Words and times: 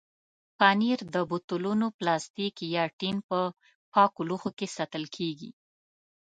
پنېر 0.57 0.99
د 1.13 1.15
بوتلونو، 1.29 1.85
پلاستیک 1.97 2.55
یا 2.75 2.83
ټین 2.99 3.17
په 3.29 3.39
پاکو 3.91 4.21
لوښو 4.29 4.51
کې 4.57 4.67
ساتل 4.77 5.03
کېږي. 5.15 5.49